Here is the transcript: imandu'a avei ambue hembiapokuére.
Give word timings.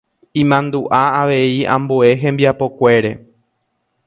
imandu'a 0.43 1.01
avei 1.21 1.59
ambue 1.75 2.09
hembiapokuére. 2.21 3.11